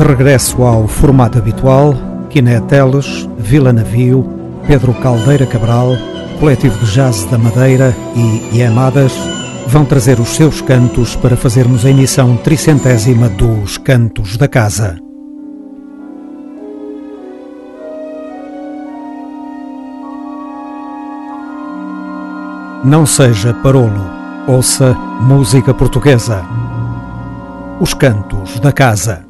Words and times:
de 0.00 0.06
regresso 0.06 0.62
ao 0.62 0.88
formato 0.88 1.36
habitual, 1.36 1.94
Quiné 2.30 2.58
Teles, 2.60 3.28
Vila 3.36 3.70
Navio, 3.70 4.26
Pedro 4.66 4.94
Caldeira 4.94 5.44
Cabral, 5.44 5.90
Coletivo 6.38 6.78
de 6.78 6.90
Jazz 6.90 7.26
da 7.26 7.36
Madeira 7.36 7.94
e 8.16 8.58
Yamadas 8.58 9.12
vão 9.66 9.84
trazer 9.84 10.18
os 10.18 10.30
seus 10.30 10.62
cantos 10.62 11.16
para 11.16 11.36
fazermos 11.36 11.84
a 11.84 11.90
emissão 11.90 12.34
tricentésima 12.38 13.28
dos 13.28 13.76
Cantos 13.76 14.38
da 14.38 14.48
Casa. 14.48 14.96
Não 22.82 23.04
seja 23.04 23.52
parolo, 23.52 24.00
ouça 24.48 24.94
música 25.20 25.74
portuguesa. 25.74 26.42
Os 27.78 27.92
Cantos 27.92 28.58
da 28.60 28.72
Casa. 28.72 29.29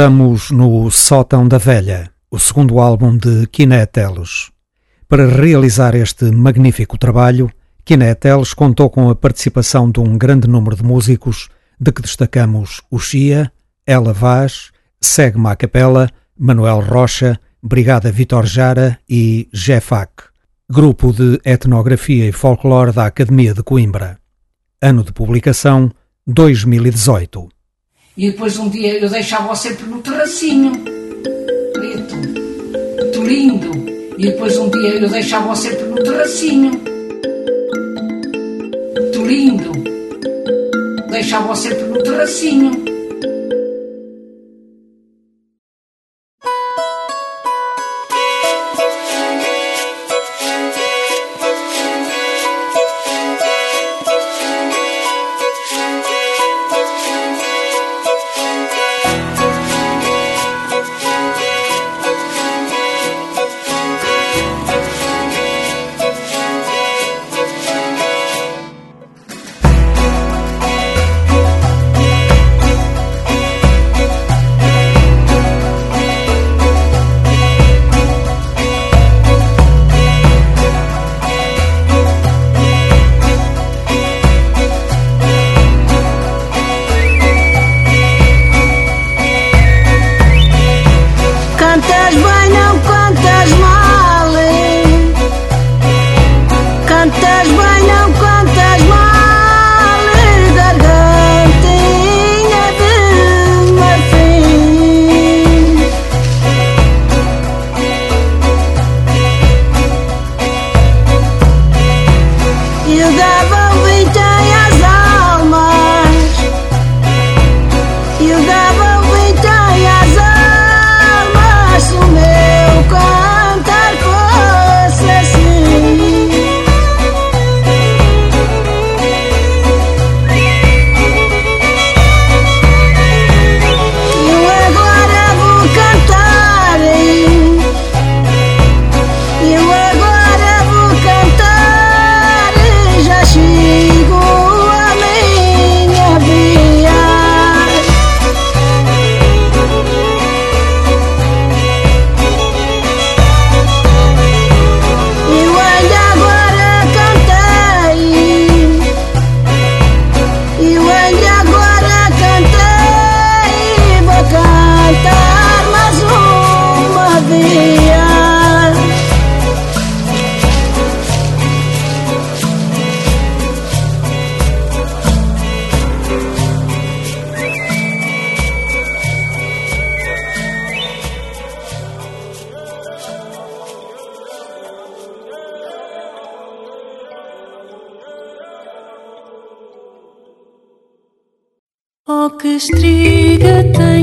Estamos 0.00 0.50
no 0.50 0.90
Sótão 0.90 1.46
da 1.46 1.58
Velha, 1.58 2.10
o 2.30 2.38
segundo 2.38 2.80
álbum 2.80 3.18
de 3.18 3.46
Kiné 3.48 3.84
Teles. 3.84 4.50
Para 5.06 5.26
realizar 5.26 5.94
este 5.94 6.30
magnífico 6.30 6.96
trabalho, 6.96 7.50
Kiné 7.84 8.14
Teles 8.14 8.54
contou 8.54 8.88
com 8.88 9.10
a 9.10 9.14
participação 9.14 9.90
de 9.90 10.00
um 10.00 10.16
grande 10.16 10.48
número 10.48 10.74
de 10.74 10.82
músicos, 10.82 11.50
de 11.78 11.92
que 11.92 12.00
destacamos 12.00 12.80
o 12.90 12.98
Chia, 12.98 13.52
Ela 13.86 14.14
Vaz, 14.14 14.70
Segma 14.98 15.54
Capela, 15.54 16.08
Manuel 16.34 16.80
Rocha, 16.80 17.38
Brigada 17.62 18.10
Vitor 18.10 18.46
Jara 18.46 18.98
e 19.06 19.50
Jefac, 19.52 20.10
grupo 20.66 21.12
de 21.12 21.38
etnografia 21.44 22.26
e 22.26 22.32
folclore 22.32 22.92
da 22.92 23.04
Academia 23.04 23.52
de 23.52 23.62
Coimbra. 23.62 24.18
Ano 24.80 25.04
de 25.04 25.12
publicação 25.12 25.92
2018. 26.26 27.59
E 28.16 28.30
depois 28.30 28.58
um 28.58 28.68
dia 28.68 28.98
eu 28.98 29.08
deixava-o 29.08 29.54
sempre 29.54 29.86
no 29.86 30.02
terracinho, 30.02 30.72
preto, 31.72 32.16
muito 32.16 33.22
lindo. 33.22 33.70
E 34.18 34.26
depois 34.26 34.58
um 34.58 34.68
dia 34.68 34.96
eu 34.96 35.08
deixava-o 35.08 35.54
sempre 35.54 35.84
no 35.84 36.02
terracinho, 36.02 36.70
muito 39.00 39.22
lindo. 39.26 39.72
Deixava-o 41.10 41.54
sempre 41.54 41.84
no 41.84 42.02
terracinho. 42.02 42.99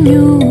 senyum 0.07 0.46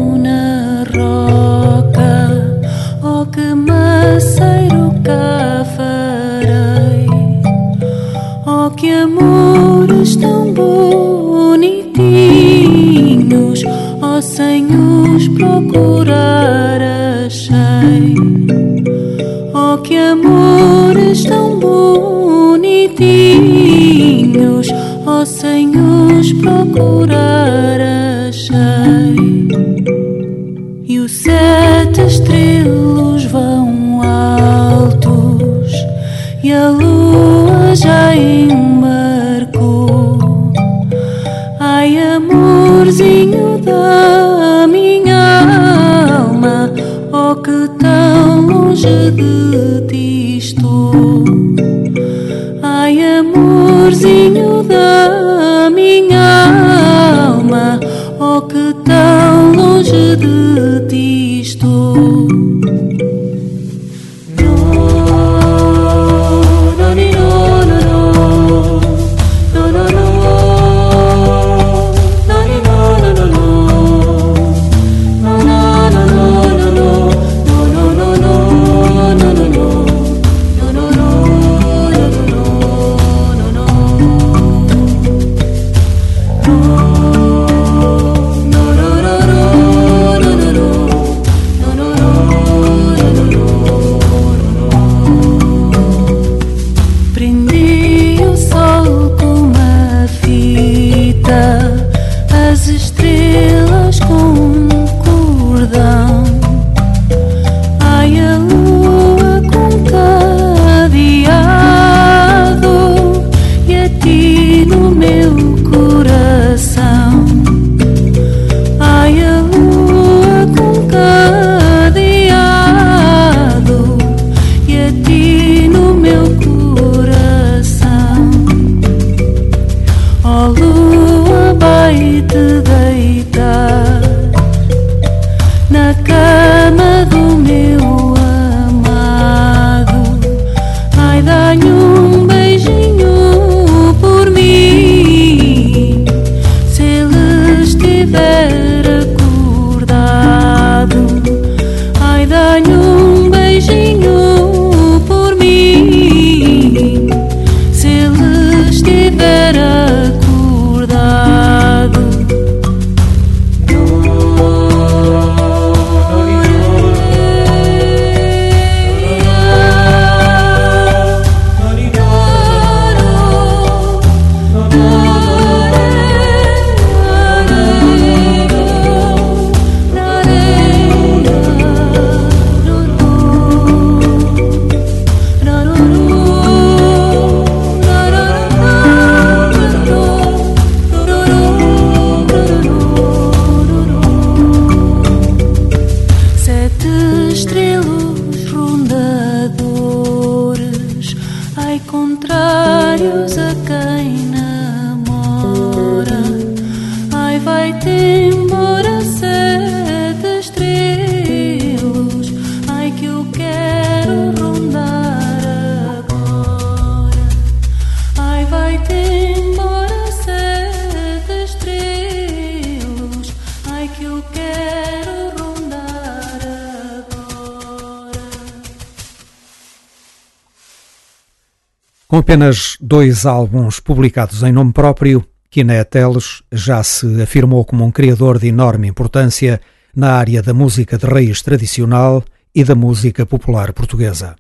apenas 232.27 232.77
dois 232.81 233.25
álbuns 233.25 233.79
publicados 233.79 234.43
em 234.43 234.51
nome 234.51 234.73
próprio, 234.73 235.25
Kiné 235.49 235.85
Teles 235.85 236.43
já 236.51 236.83
se 236.83 237.23
afirmou 237.23 237.65
como 237.65 237.85
um 237.85 237.93
criador 237.93 238.41
de 238.41 238.49
enorme 238.49 238.89
importância 238.89 239.61
na 239.95 240.15
área 240.15 240.43
da 240.43 240.53
música 240.53 240.99
de 240.99 241.07
raiz 241.07 241.41
tradicional 241.41 242.25
e 242.53 242.65
da 242.65 242.75
música 242.75 243.25
popular 243.25 243.73
portuguesa. 243.73 244.35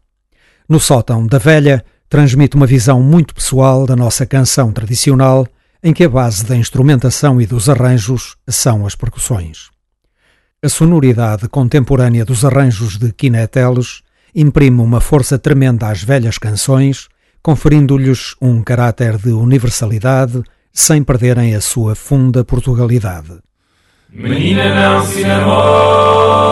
No 0.68 0.80
sótão 0.80 1.28
da 1.28 1.38
velha, 1.38 1.84
transmite 2.08 2.56
uma 2.56 2.66
visão 2.66 3.00
muito 3.00 3.32
pessoal 3.32 3.86
da 3.86 3.94
nossa 3.94 4.26
canção 4.26 4.72
tradicional, 4.72 5.46
em 5.80 5.92
que 5.92 6.02
a 6.02 6.08
base 6.08 6.44
da 6.44 6.56
instrumentação 6.56 7.40
e 7.40 7.46
dos 7.46 7.68
arranjos 7.68 8.36
são 8.48 8.84
as 8.84 8.96
percussões. 8.96 9.70
A 10.60 10.68
sonoridade 10.68 11.48
contemporânea 11.48 12.24
dos 12.24 12.44
arranjos 12.44 12.98
de 12.98 13.12
Kiné 13.12 13.46
Teles 13.46 14.02
imprime 14.34 14.80
uma 14.80 15.00
força 15.00 15.38
tremenda 15.38 15.88
às 15.88 16.02
velhas 16.02 16.36
canções, 16.36 17.06
conferindo-lhes 17.46 18.34
um 18.42 18.60
caráter 18.60 19.16
de 19.18 19.30
universalidade 19.30 20.42
sem 20.72 21.04
perderem 21.04 21.54
a 21.54 21.60
sua 21.60 21.94
funda 21.94 22.44
Portugalidade. 22.44 23.38
Menina 24.10 24.74
não 24.74 25.06
se 25.06 25.22
namora. 25.22 26.46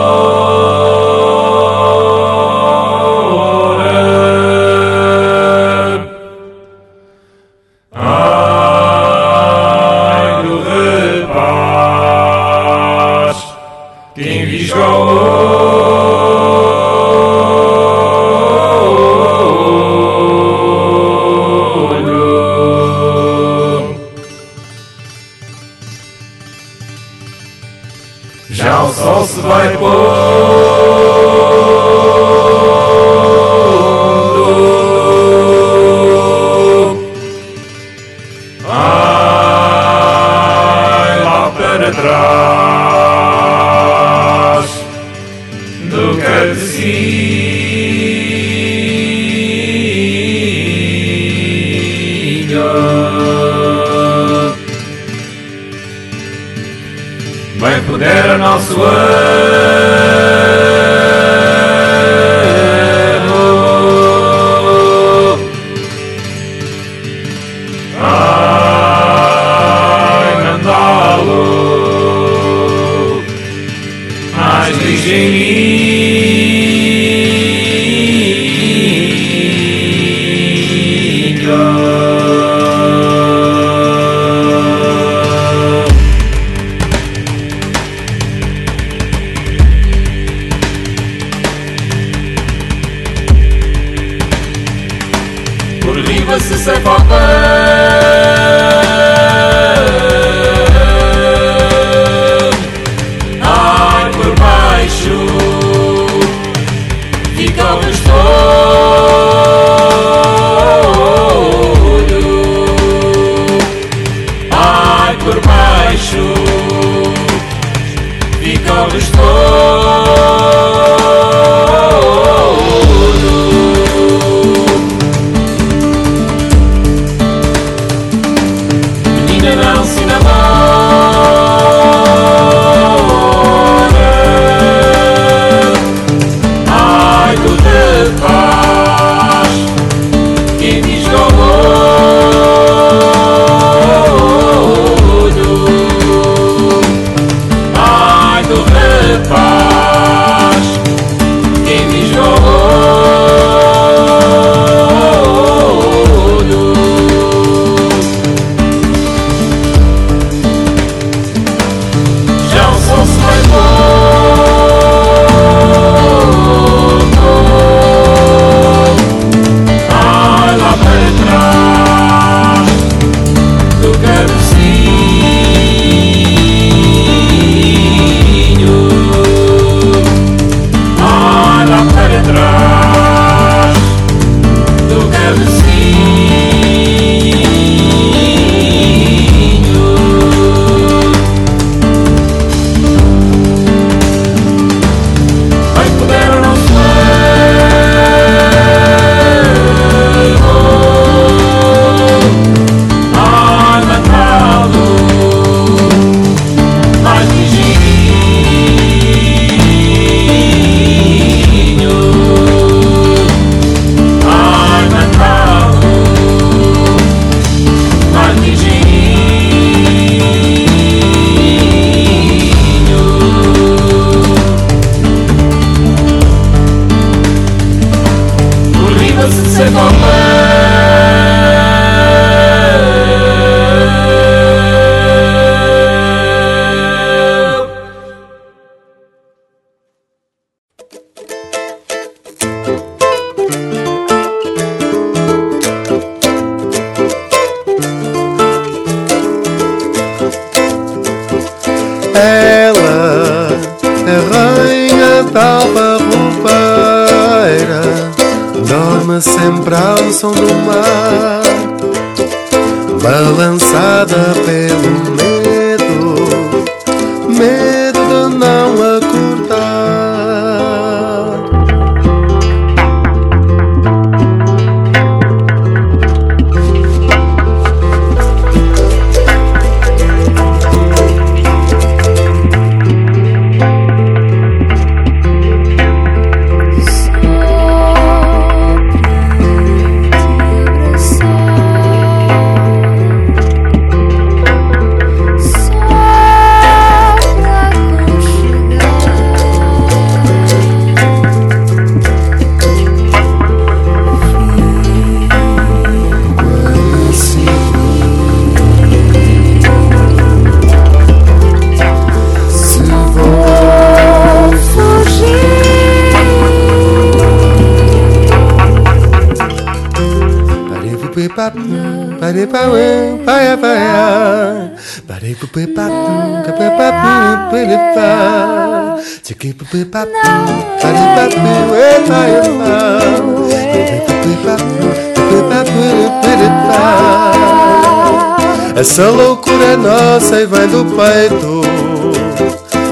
Essa 338.75 339.09
loucura 339.09 339.65
é 339.65 339.77
nossa 339.77 340.41
e 340.41 340.45
vem 340.45 340.67
do 340.67 340.85
peito. 340.85 341.61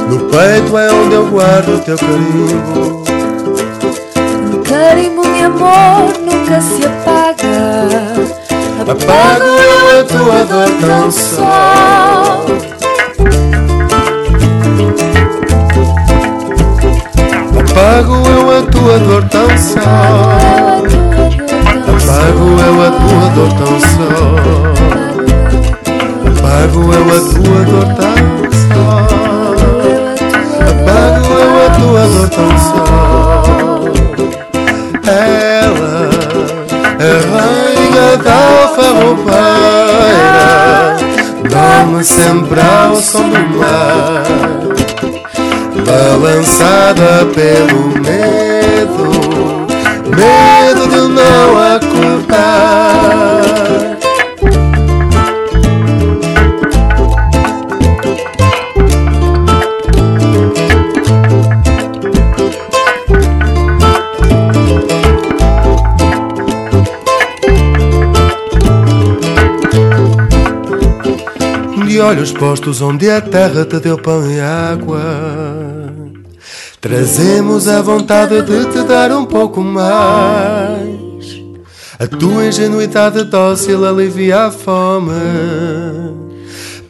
No 0.10 0.20
peito 0.30 0.78
é 0.78 0.92
onde 0.92 1.16
eu 1.16 1.28
guardo 1.28 1.84
teu 1.84 1.98
carimbo. 1.98 3.04
O 4.54 4.64
carimbo 4.64 5.22
de 5.24 5.44
amor 5.44 6.18
nunca 6.20 6.62
se 6.62 6.86
apaga. 6.86 8.43
Apago 8.86 9.46
eu 9.46 10.00
a 10.00 10.04
tua 10.04 10.44
dor 10.44 10.70
tão 10.82 11.10
só. 11.10 12.44
Apago 17.60 18.16
eu 18.28 18.44
a 18.52 18.62
tua 18.64 19.00
dor 19.00 19.24
tão 19.30 19.58
só. 19.58 19.80
Apago 21.88 22.46
eu 22.60 22.76
a 22.82 22.92
tua 22.92 23.26
dor 23.36 23.52
tão 23.54 23.80
só. 23.80 24.10
Apago 26.28 26.82
eu 26.94 27.06
a 27.08 27.20
tua 27.32 27.60
dor 27.64 27.88
tão 27.96 28.16
só. 28.52 28.86
Apago 30.72 31.32
eu 31.40 31.52
a 31.66 31.68
tua 31.80 32.04
dor 32.08 32.28
tão 32.30 32.52
só. 32.58 32.84
Ela 35.08 35.94
é 37.00 37.63
alfarrobeira, 38.16 40.98
dorme 41.50 42.04
sempre 42.04 42.60
ao 42.60 42.98
som 42.98 43.30
do 43.30 43.58
mar 43.58 44.24
balançada 45.86 47.26
pelo 47.34 47.88
medo, 48.02 49.10
medo 50.16 50.88
de 50.90 51.02
não 51.14 51.58
acordar. 51.76 52.63
Olhos 72.04 72.32
postos 72.32 72.82
onde 72.82 73.10
a 73.10 73.22
terra 73.22 73.66
te 73.66 73.80
deu 73.80 73.98
pão 73.98 74.30
e 74.30 74.40
água. 74.40 75.02
Trazemos 76.82 77.68
a 77.68 77.82
vontade 77.82 78.42
de 78.42 78.66
te 78.66 78.84
dar 78.84 79.12
um 79.12 79.26
pouco 79.26 79.62
mais. 79.62 81.42
A 81.98 82.06
tua 82.06 82.46
ingenuidade 82.46 83.24
dócil 83.24 83.86
alivia 83.86 84.48
a 84.48 84.52
fome. 84.52 85.14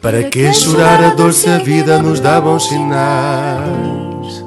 Para 0.02 0.24
que 0.24 0.52
chorar 0.52 1.02
a 1.02 1.14
dor 1.14 1.32
se 1.32 1.48
a 1.48 1.58
vida 1.58 2.02
nos 2.02 2.20
dá 2.20 2.40
bons 2.40 2.68
sinais? 2.68 4.44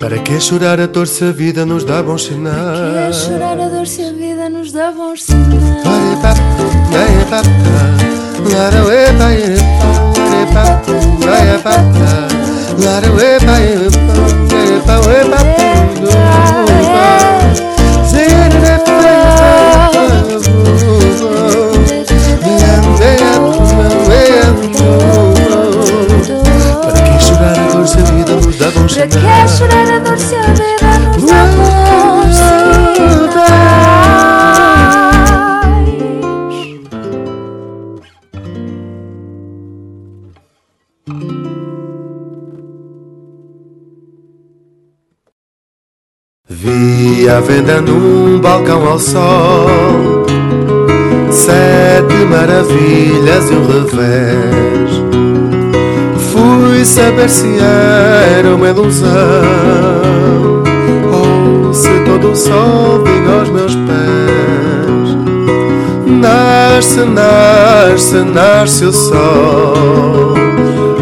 Para 0.00 0.18
que 0.18 0.40
chorar 0.40 0.80
a 0.80 0.86
dor 0.86 1.06
se 1.06 1.24
a 1.24 1.32
vida 1.32 1.64
nos 1.66 1.84
dá 1.84 2.02
bons 2.02 2.26
Que 2.26 2.32
é 2.32 2.36
sinais? 2.36 3.16
chorar 3.16 3.60
a 3.60 3.68
dor 3.68 3.86
se 3.86 4.02
a 4.02 4.12
vida 4.12 4.48
nos 4.48 4.72
dá 4.72 4.90
bons 4.90 5.24
sinais. 5.24 5.76
Para 26.82 27.04
que 27.04 27.24
chorar 27.24 27.58
a 27.58 27.68
dor 27.72 27.88
se 27.88 27.98
a 27.98 28.04
vida 28.04 28.34
nos 28.34 28.58
dá 28.58 28.70
bons 28.70 28.96
Para 28.96 29.06
que 29.06 29.18
sinais? 29.18 29.50
chorar 29.58 29.90
a 29.90 29.98
dor 29.98 30.18
se 30.18 30.45
A 47.36 47.40
venda 47.40 47.82
num 47.82 48.40
balcão 48.40 48.88
ao 48.88 48.98
sol. 48.98 50.24
Sete 51.30 52.14
maravilhas 52.30 53.50
e 53.50 53.54
um 53.54 53.66
revés. 53.66 54.90
Fui 56.32 56.82
saber 56.82 57.28
se 57.28 57.58
era 58.38 58.54
uma 58.54 58.68
ilusão 58.68 59.10
Ou 61.12 61.74
se 61.74 61.90
todo 62.06 62.30
o 62.30 62.36
sol 62.36 63.04
vinha 63.04 63.38
aos 63.40 63.50
meus 63.50 63.74
pés. 63.74 65.16
Nasce, 66.06 67.04
nasce, 67.04 68.16
nasce 68.16 68.84
o 68.86 68.92
sol 68.92 70.34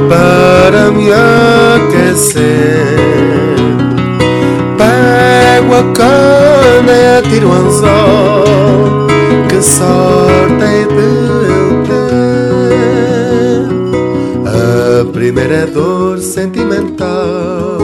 Para 0.09 0.91
me 0.91 1.11
aquecer 1.87 3.44
Pego 5.75 5.91
a 5.91 5.93
cana 5.93 6.93
e 6.93 7.19
atiro 7.19 7.49
o 7.49 7.53
anzol 7.53 9.09
Que 9.49 9.61
sorte 9.61 10.63
hei 10.63 10.87
de 10.87 10.95
eu 11.51 11.83
ter. 11.89 13.65
A 14.47 15.05
primeira 15.13 15.55
é 15.55 15.67
dor 15.67 16.19
sentimental 16.19 17.79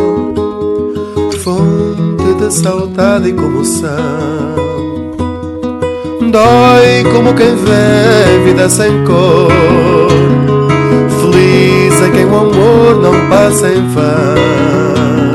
Fonte 1.42 2.35
de 2.38 2.53
saudade 2.53 3.31
e 3.31 3.33
comoção. 3.33 3.90
Dói 6.31 7.03
como 7.12 7.35
quem 7.35 7.57
vê 7.57 8.44
vida 8.44 8.68
sem 8.68 9.05
cor 9.05 9.50
Feliz 11.20 12.00
é 12.03 12.11
quem 12.11 12.26
o 12.26 12.37
amor 12.37 13.00
não 13.03 13.29
passa 13.29 13.68
em 13.68 13.88
vão 13.88 15.30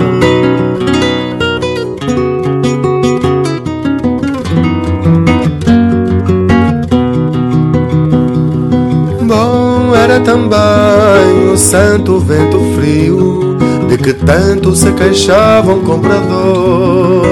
também 10.36 11.54
o 11.54 11.58
santo 11.58 12.20
vento 12.20 12.60
frio 12.76 13.58
De 13.88 13.98
que 13.98 14.14
tanto 14.14 14.76
se 14.76 14.92
queixava 14.92 15.72
um 15.74 15.82
comprador. 15.82 17.26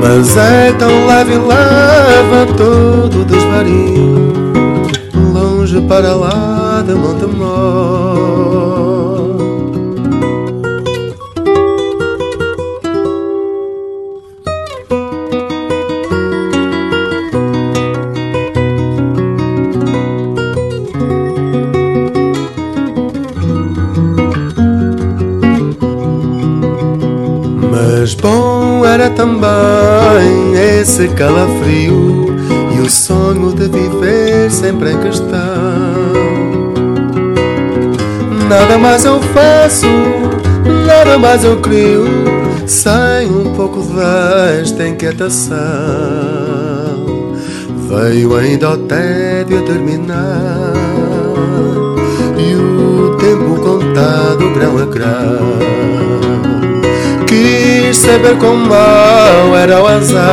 Mas 0.00 0.36
é 0.36 0.72
tão 0.72 1.06
leve 1.06 1.32
e 1.32 1.38
leva 1.38 2.52
todo 2.56 3.22
o 3.22 3.24
desvario 3.24 4.32
Longe 5.32 5.80
para 5.82 6.14
lá 6.14 6.84
de 6.86 6.94
Montemor 6.94 8.05
também 29.10 30.54
esse 30.80 31.08
calafrio 31.08 32.26
e 32.76 32.80
o 32.80 32.90
sonho 32.90 33.52
de 33.52 33.68
viver 33.68 34.50
sempre 34.50 34.92
em 34.92 34.98
questão. 34.98 35.36
Nada 38.48 38.78
mais 38.78 39.04
eu 39.04 39.20
faço, 39.20 39.86
nada 40.86 41.18
mais 41.18 41.44
eu 41.44 41.56
crio, 41.58 42.04
sem 42.66 43.28
um 43.30 43.52
pouco 43.54 43.82
desta 43.82 44.86
inquietação. 44.86 45.56
Veio 47.88 48.36
ainda 48.36 48.70
o 48.70 48.78
tédio 48.78 49.58
a 49.58 49.62
terminar 49.62 50.72
e 52.38 52.54
o 52.54 53.16
tempo 53.16 53.60
contado 53.60 54.52
grão 54.54 54.78
a 54.78 54.86
grão. 54.86 55.56
Quis 57.86 57.98
saber 57.98 58.36
quão 58.38 58.56
mau 58.56 59.56
era 59.56 59.80
o 59.80 59.86
azar. 59.86 60.24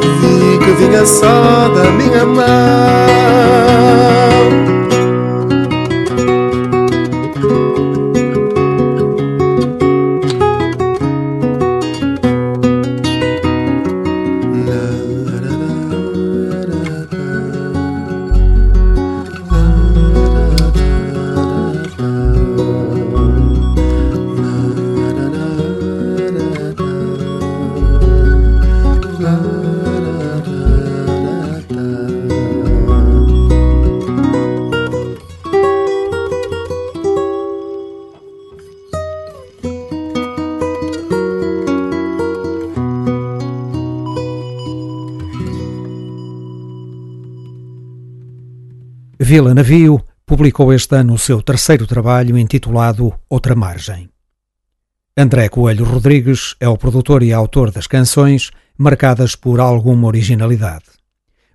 Vi 0.00 0.58
que 0.58 0.72
vinha 0.72 1.04
só 1.04 1.68
da 1.68 1.90
minha 1.90 2.24
mão 2.24 4.19
Vila 49.30 49.54
Navio 49.54 50.04
publicou 50.26 50.72
este 50.72 50.96
ano 50.96 51.14
o 51.14 51.18
seu 51.18 51.40
terceiro 51.40 51.86
trabalho 51.86 52.36
intitulado 52.36 53.14
Outra 53.28 53.54
Margem. 53.54 54.10
André 55.16 55.48
Coelho 55.48 55.84
Rodrigues 55.84 56.56
é 56.58 56.68
o 56.68 56.76
produtor 56.76 57.22
e 57.22 57.32
autor 57.32 57.70
das 57.70 57.86
canções, 57.86 58.50
marcadas 58.76 59.36
por 59.36 59.60
alguma 59.60 60.08
originalidade. 60.08 60.86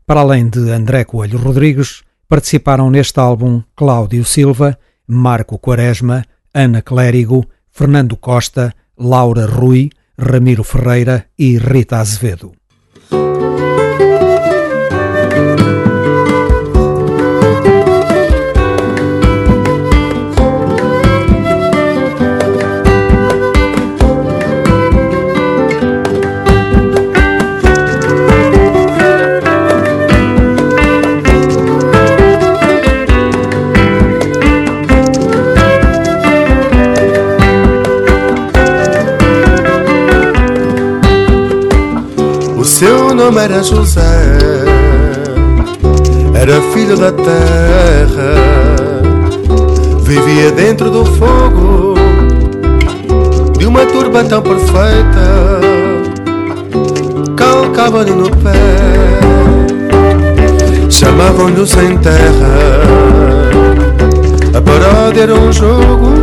Para 0.05 0.21
além 0.21 0.47
de 0.47 0.71
André 0.71 1.03
Coelho 1.03 1.37
Rodrigues, 1.37 2.01
participaram 2.29 2.89
neste 2.89 3.19
álbum 3.19 3.61
Cláudio 3.75 4.23
Silva, 4.23 4.79
Marco 5.05 5.59
Quaresma, 5.59 6.23
Ana 6.53 6.81
Clérigo, 6.81 7.45
Fernando 7.69 8.15
Costa, 8.15 8.73
Laura 8.97 9.45
Rui, 9.45 9.89
Ramiro 10.17 10.63
Ferreira 10.63 11.25
e 11.37 11.57
Rita 11.57 11.97
Azevedo. 11.97 12.53
Nome 43.25 43.41
era 43.41 43.63
José, 43.63 44.37
era 46.35 46.61
filho 46.73 46.95
da 46.95 47.11
terra, 47.11 48.35
vivia 50.03 50.51
dentro 50.51 50.91
do 50.91 51.03
fogo 51.03 51.95
de 53.57 53.65
uma 53.65 53.83
turba 53.87 54.23
tão 54.25 54.43
perfeita, 54.43 55.59
calcava-lhe 57.35 58.11
no 58.11 58.29
pé, 58.29 58.53
chamavam-lhe 60.91 61.65
sem 61.65 61.97
terra, 61.97 62.83
a 64.55 64.61
paródia 64.61 65.23
era 65.23 65.33
um 65.33 65.51
jogo 65.51 66.21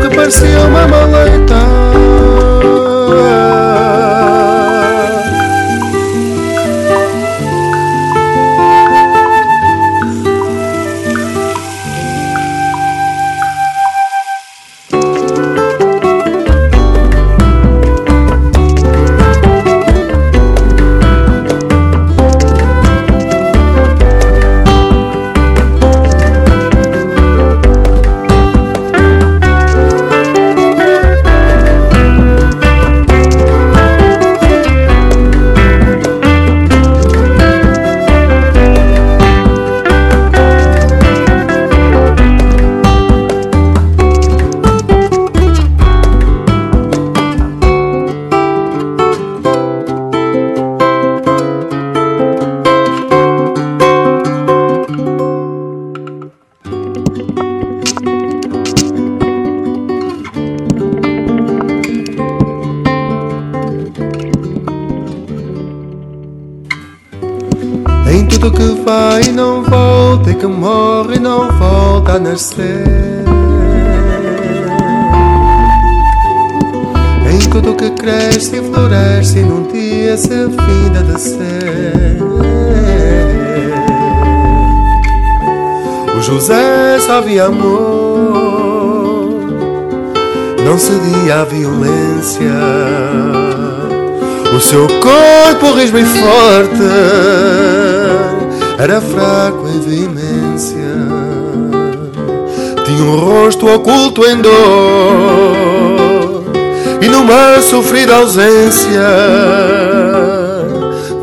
que 0.00 0.16
parecia 0.16 0.58
uma 0.62 0.88
maleita. 0.88 1.55
Nascer. 72.26 73.24
Em 77.32 77.38
tudo 77.50 77.74
que 77.74 77.90
cresce 77.90 78.56
e 78.56 78.62
floresce, 78.62 79.40
num 79.40 79.66
dia 79.68 80.16
se 80.16 80.28
finda 80.28 81.02
de 81.02 81.20
ser. 81.20 82.18
O 86.16 86.22
José 86.22 86.98
via 87.24 87.44
amor, 87.44 89.38
não 90.64 90.78
cedia 90.78 91.42
à 91.42 91.44
violência. 91.44 92.50
O 94.56 94.60
seu 94.60 94.86
corpo 94.86 95.78
risco 95.78 95.98
e 95.98 96.04
forte 96.04 96.82
era 98.78 99.00
fraco 99.00 99.68
em 99.68 99.80
veemência 99.80 100.15
tinha 102.96 103.10
um 103.10 103.16
rosto 103.16 103.66
oculto 103.66 104.24
em 104.24 104.40
dor 104.40 104.52
e 107.02 107.08
numa 107.08 107.60
sofrida 107.60 108.16
ausência 108.16 109.00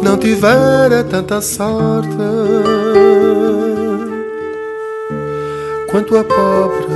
não 0.04 0.18
tivera 0.18 1.04
tanta 1.04 1.42
sorte 1.42 2.08
quanto 5.90 6.18
a 6.18 6.24
pobre 6.24 6.94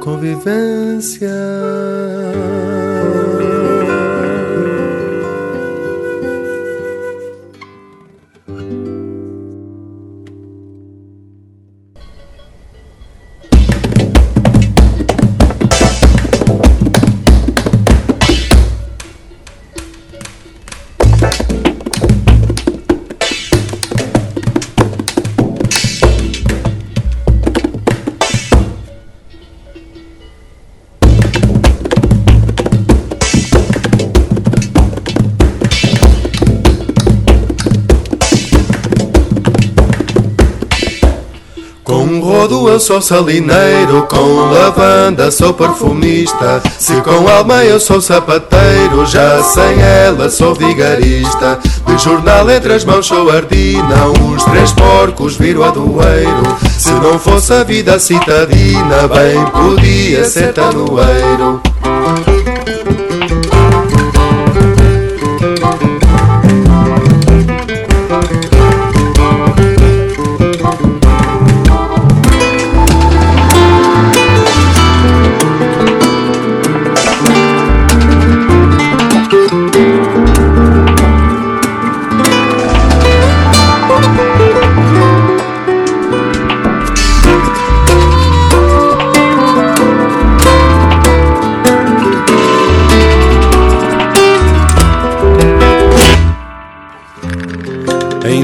convivência. 0.00 1.30
Sou 42.80 43.02
salineiro, 43.02 44.06
com 44.08 44.50
lavanda 44.50 45.30
sou 45.30 45.52
perfumista. 45.52 46.62
Se 46.78 46.94
com 47.02 47.28
alma 47.28 47.64
eu 47.64 47.78
sou 47.78 48.00
sapateiro, 48.00 49.04
já 49.06 49.42
sem 49.42 49.80
ela 49.80 50.30
sou 50.30 50.54
vigarista. 50.54 51.58
De 51.86 51.98
jornal 51.98 52.50
entre 52.50 52.72
as 52.72 52.84
mãos 52.84 53.06
sou 53.06 53.30
ardina, 53.30 54.06
os 54.34 54.42
três 54.44 54.72
porcos 54.72 55.36
viro 55.36 55.62
a 55.62 55.70
doeiro. 55.70 56.42
Se 56.78 56.92
não 56.92 57.18
fosse 57.18 57.52
a 57.52 57.62
vida 57.62 57.98
citadina, 57.98 59.06
bem 59.08 59.44
podia 59.52 60.24
ser 60.24 60.52
tanoeiro. 60.54 61.60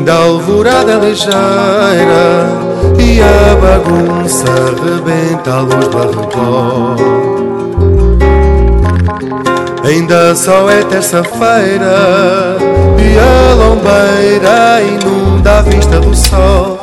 Ainda 0.07 0.21
a 0.21 0.25
alvorada 0.25 0.95
ligeira 0.99 1.35
E 2.97 3.21
a 3.21 3.57
bagunça 3.57 4.47
rebenta 4.85 5.51
a 5.51 5.61
luz 5.63 5.89
do 5.89 5.99
arrebol 5.99 6.97
Ainda 9.85 10.33
só 10.37 10.71
é 10.71 10.85
terça-feira 10.85 12.57
E 13.01 13.19
a 13.19 13.55
lombeira 13.55 14.81
inunda 14.81 15.59
a 15.59 15.63
vista 15.63 15.99
do 15.99 16.15
sol 16.15 16.76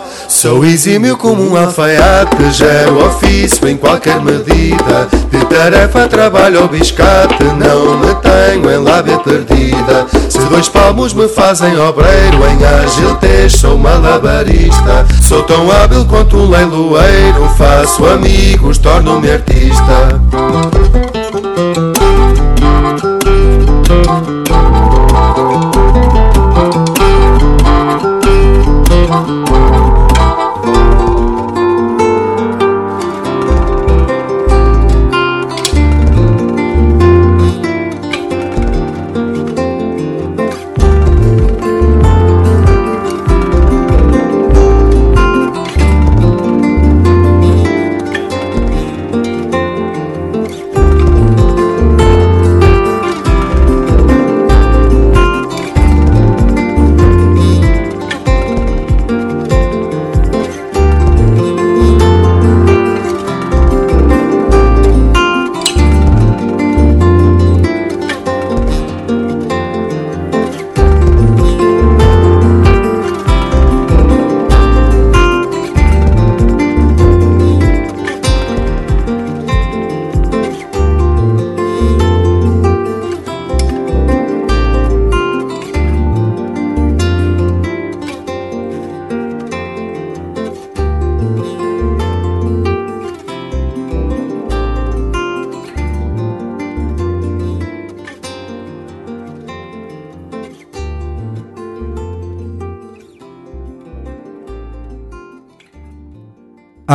Sou 0.43 0.65
exímio 0.65 1.15
como 1.15 1.41
um 1.41 1.55
alfaiate, 1.55 2.51
gero 2.51 3.07
ofício 3.07 3.65
em 3.65 3.77
qualquer 3.77 4.21
medida. 4.21 5.07
De 5.31 5.45
tarefa, 5.45 6.05
trabalho 6.05 6.63
ou 6.63 6.67
biscate, 6.67 7.41
não 7.45 7.97
me 7.97 8.13
tenho 8.15 8.69
em 8.69 8.83
lábia 8.83 9.17
perdida. 9.19 10.05
Se 10.29 10.39
dois 10.49 10.67
palmos 10.67 11.13
me 11.13 11.29
fazem 11.29 11.79
obreiro, 11.79 12.45
em 12.45 12.61
ágil 12.65 13.17
sou 13.49 13.77
malabarista. 13.77 15.05
Sou 15.21 15.43
tão 15.43 15.71
hábil 15.71 16.03
quanto 16.07 16.35
um 16.35 16.49
leiloeiro, 16.49 17.47
faço 17.57 18.05
amigos, 18.05 18.77
torno-me 18.77 19.31
artista. 19.31 21.02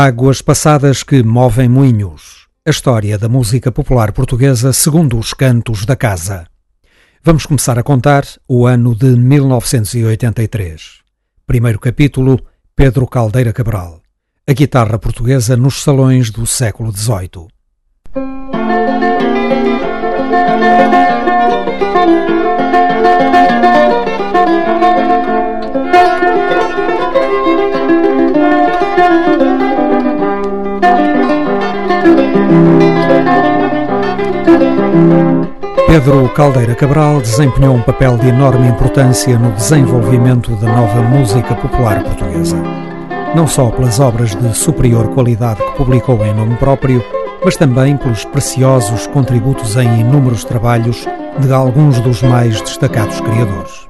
Águas 0.00 0.40
passadas 0.40 1.02
que 1.02 1.24
movem 1.24 1.68
moinhos. 1.68 2.46
A 2.64 2.70
história 2.70 3.18
da 3.18 3.28
música 3.28 3.72
popular 3.72 4.12
portuguesa 4.12 4.72
segundo 4.72 5.18
os 5.18 5.34
cantos 5.34 5.84
da 5.84 5.96
casa. 5.96 6.46
Vamos 7.20 7.44
começar 7.44 7.76
a 7.80 7.82
contar 7.82 8.24
o 8.46 8.64
ano 8.64 8.94
de 8.94 9.06
1983. 9.16 11.00
Primeiro 11.44 11.80
capítulo: 11.80 12.38
Pedro 12.76 13.08
Caldeira 13.08 13.52
Cabral. 13.52 14.00
A 14.48 14.52
guitarra 14.52 15.00
portuguesa 15.00 15.56
nos 15.56 15.82
salões 15.82 16.30
do 16.30 16.46
século 16.46 16.92
XVIII. 16.96 17.48
Pedro 35.86 36.28
Caldeira 36.28 36.74
Cabral 36.74 37.20
desempenhou 37.20 37.74
um 37.74 37.82
papel 37.82 38.16
de 38.18 38.28
enorme 38.28 38.68
importância 38.68 39.38
no 39.38 39.50
desenvolvimento 39.52 40.52
da 40.56 40.72
nova 40.72 41.02
música 41.02 41.54
popular 41.54 42.04
portuguesa. 42.04 42.56
Não 43.34 43.46
só 43.46 43.70
pelas 43.70 43.98
obras 43.98 44.34
de 44.34 44.56
superior 44.56 45.08
qualidade 45.08 45.62
que 45.62 45.72
publicou 45.72 46.24
em 46.24 46.32
nome 46.32 46.54
próprio, 46.56 47.04
mas 47.44 47.56
também 47.56 47.96
pelos 47.96 48.24
preciosos 48.24 49.06
contributos 49.06 49.76
em 49.76 50.00
inúmeros 50.00 50.44
trabalhos 50.44 51.06
de 51.38 51.52
alguns 51.52 52.00
dos 52.00 52.22
mais 52.22 52.60
destacados 52.60 53.20
criadores. 53.20 53.88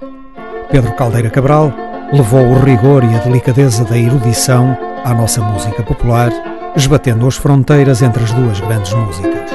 Pedro 0.71 0.93
Caldeira 0.93 1.31
Cabral 1.31 1.73
levou 2.13 2.43
o 2.43 2.59
rigor 2.59 3.05
e 3.05 3.15
a 3.15 3.19
delicadeza 3.19 3.85
da 3.85 3.99
erudição 3.99 4.77
à 5.05 5.13
nossa 5.15 5.41
música 5.41 5.83
popular, 5.83 6.31
esbatendo 6.77 7.27
as 7.27 7.37
fronteiras 7.37 8.03
entre 8.03 8.23
as 8.23 8.33
duas 8.33 8.61
grandes 8.61 8.93
músicas. 8.93 9.51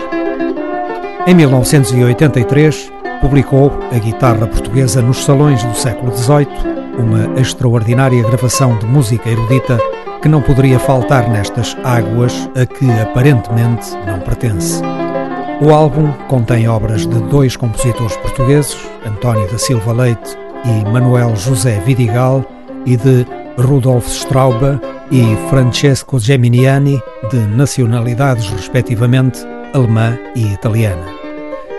Em 1.26 1.34
1983, 1.34 2.92
publicou 3.22 3.72
A 3.92 3.98
Guitarra 3.98 4.48
Portuguesa 4.48 5.02
nos 5.02 5.24
Salões 5.24 5.64
do 5.64 5.76
século 5.76 6.16
XVIII, 6.16 6.48
uma 6.98 7.40
extraordinária 7.40 8.22
gravação 8.24 8.78
de 8.78 8.86
música 8.86 9.30
erudita 9.30 9.80
que 10.22 10.28
não 10.28 10.42
poderia 10.42 10.80
faltar 10.80 11.30
nestas 11.30 11.78
águas 11.84 12.50
a 12.56 12.66
que 12.66 12.90
aparentemente 13.02 13.92
não 14.06 14.20
pertence. 14.20 14.82
O 15.62 15.72
álbum 15.74 16.12
contém 16.28 16.68
obras 16.68 17.08
de 17.08 17.20
dois 17.24 17.56
compositores 17.56 18.18
portugueses, 18.18 18.78
António 19.06 19.50
da 19.50 19.58
Silva 19.58 19.94
Leite 19.94 20.38
e 20.66 20.90
Manuel 20.90 21.36
José 21.36 21.82
Vidigal, 21.86 22.44
e 22.86 22.98
de 22.98 23.26
Rudolf 23.58 24.08
Straube 24.08 24.80
e 25.12 25.50
Francesco 25.50 26.20
Geminiani, 26.20 27.02
de 27.30 27.38
nacionalidades 27.56 28.50
respectivamente 28.50 29.40
alemã 29.74 30.18
e 30.36 30.54
italiana. 30.54 31.06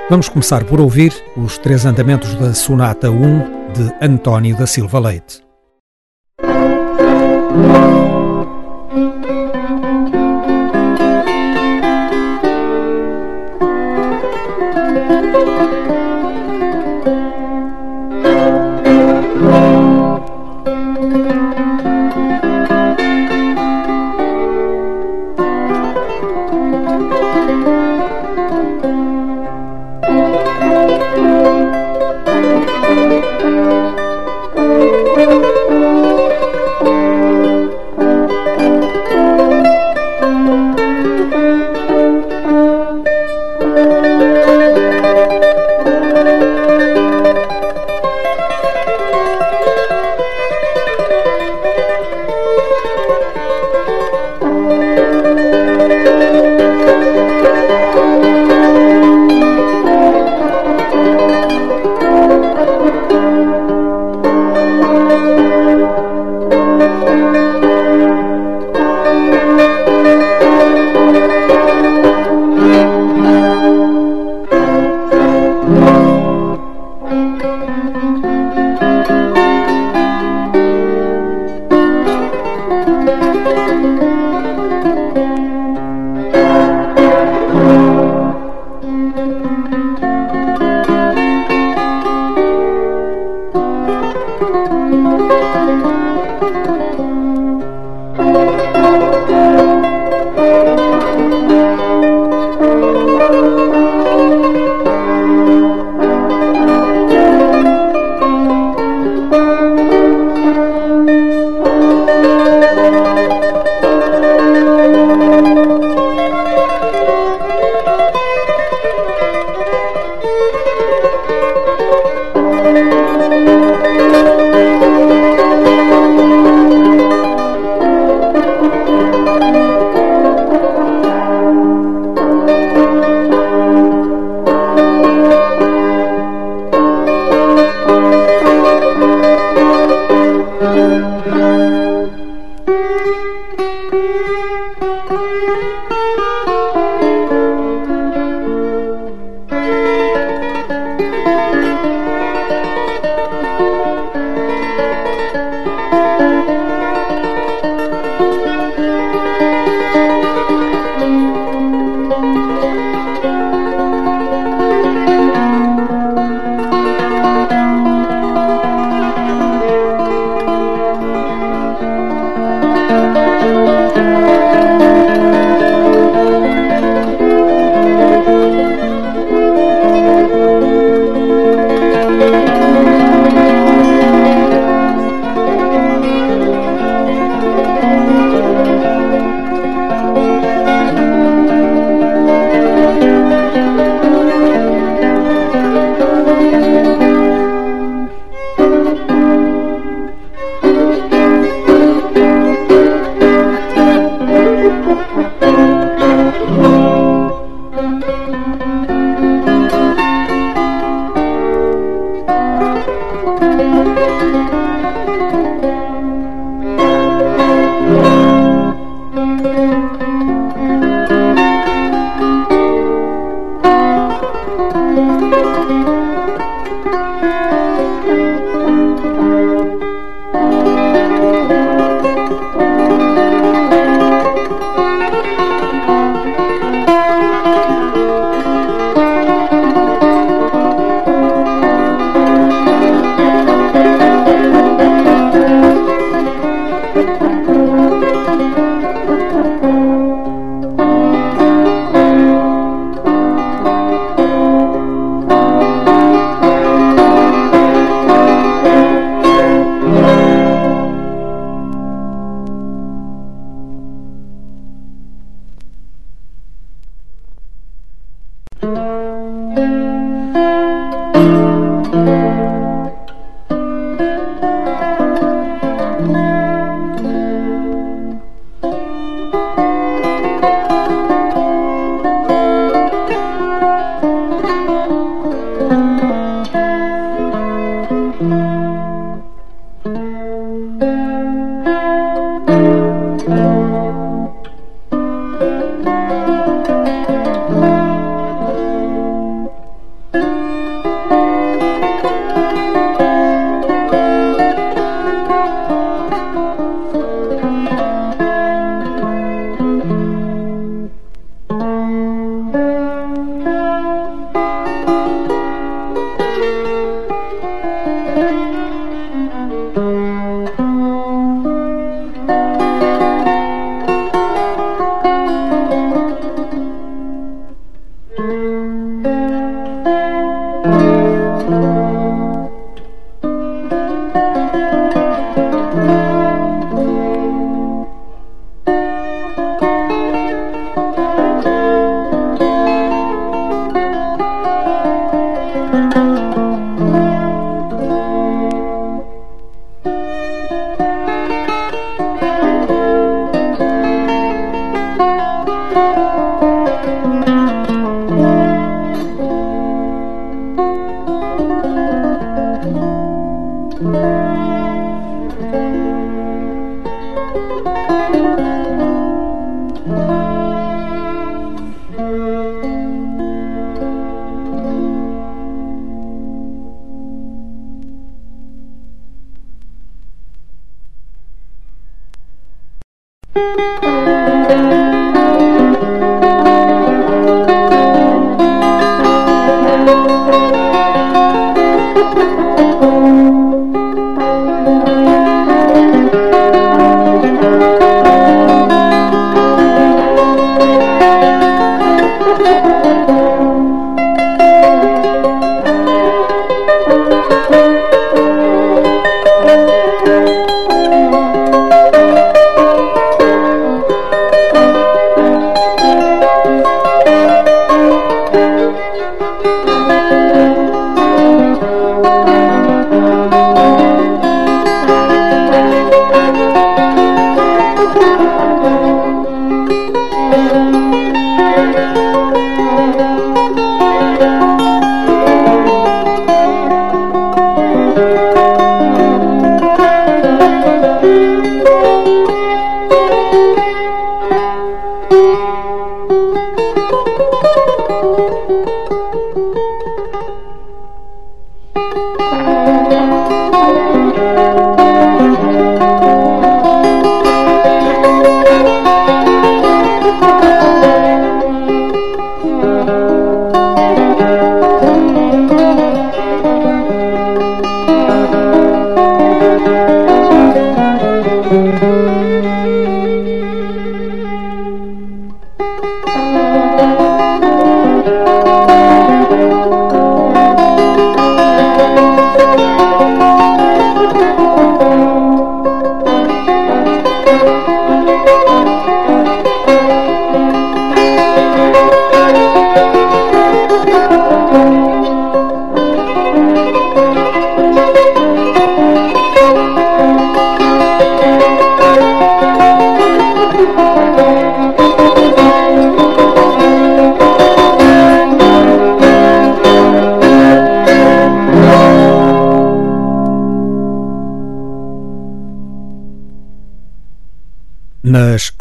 Vamos 0.08 0.28
começar 0.28 0.64
por 0.64 0.80
ouvir 0.80 1.12
os 1.36 1.58
três 1.58 1.84
andamentos 1.84 2.34
da 2.34 2.54
Sonata 2.54 3.10
1 3.10 3.72
de 3.72 3.92
António 4.00 4.56
da 4.56 4.66
Silva 4.66 4.98
Leite. 4.98 5.43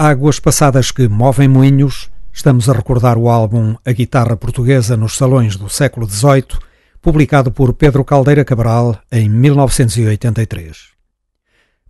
águas 0.04 0.38
passadas 0.38 0.92
que 0.92 1.08
movem 1.08 1.48
moinhos, 1.48 2.12
estamos 2.34 2.68
a 2.68 2.74
recordar 2.74 3.18
o 3.18 3.30
álbum 3.30 3.74
A 3.86 3.92
Guitarra 3.94 4.36
Portuguesa 4.36 4.98
nos 4.98 5.16
Salões 5.16 5.56
do 5.56 5.70
século 5.70 6.06
XVIII, 6.06 6.60
publicado 7.02 7.50
por 7.50 7.74
Pedro 7.74 8.04
Caldeira 8.04 8.44
Cabral 8.44 9.00
em 9.10 9.30
1983. 9.30 10.90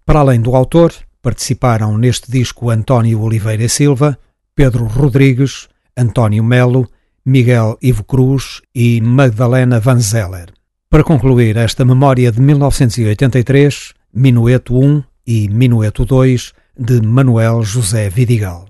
Para 0.05 0.19
além 0.19 0.39
do 0.39 0.55
autor, 0.55 0.93
participaram 1.23 1.97
neste 1.97 2.31
disco 2.31 2.69
António 2.69 3.19
Oliveira 3.19 3.67
Silva, 3.67 4.15
Pedro 4.53 4.85
Rodrigues, 4.85 5.67
António 5.97 6.43
Melo, 6.43 6.87
Miguel 7.25 7.79
Ivo 7.81 8.03
Cruz 8.03 8.61
e 8.75 9.01
Magdalena 9.01 9.79
Van 9.79 9.99
Zeller. 9.99 10.53
Para 10.87 11.03
concluir 11.03 11.57
esta 11.57 11.83
memória 11.83 12.31
de 12.31 12.39
1983, 12.39 13.95
Minueto 14.13 14.77
1 14.77 15.03
e 15.25 15.49
Minueto 15.49 16.05
2 16.05 16.53
de 16.77 16.99
Manuel 17.01 17.63
José 17.63 18.09
Vidigal. 18.09 18.65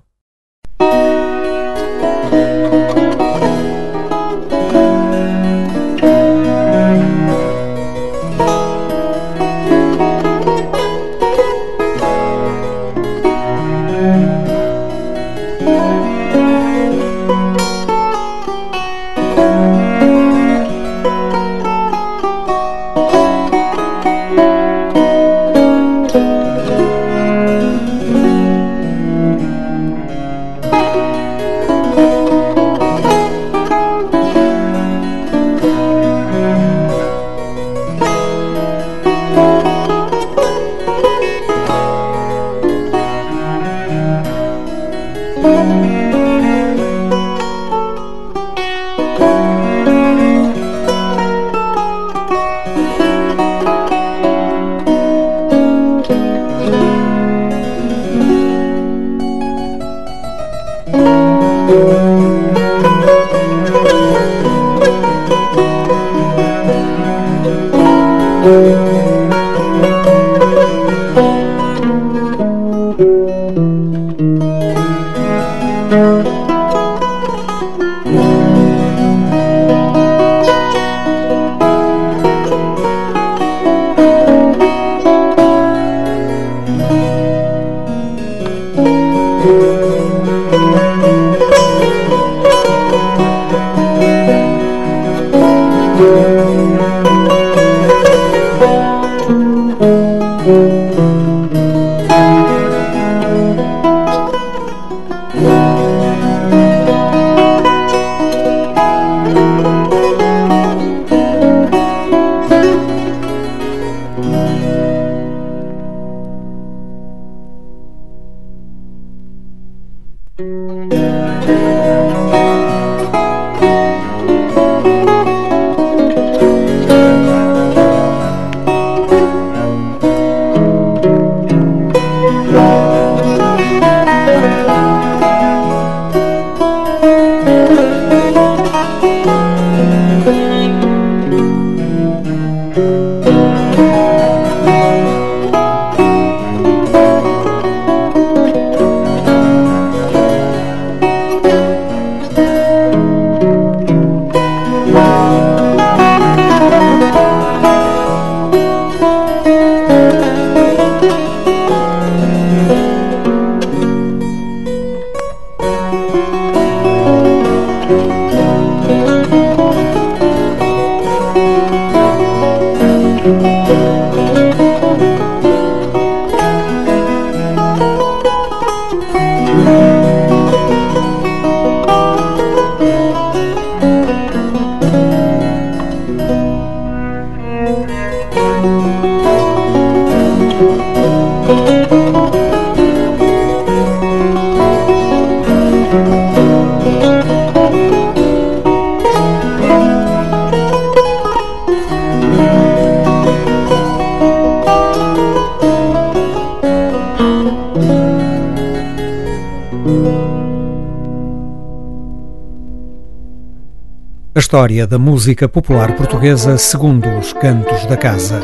A 214.36 214.40
história 214.40 214.84
da 214.84 214.98
música 214.98 215.48
popular 215.48 215.94
portuguesa 215.94 216.58
segundo 216.58 217.08
os 217.20 217.32
cantos 217.32 217.86
da 217.86 217.96
casa. 217.96 218.40